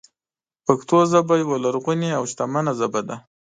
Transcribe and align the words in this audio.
پښتو 0.65 0.97
ژبه 1.11 1.33
یوه 1.43 1.57
لرغونې 1.63 2.09
او 2.17 2.23
شتمنه 2.31 2.71
ژبه 2.79 3.01
ده. 3.07 3.15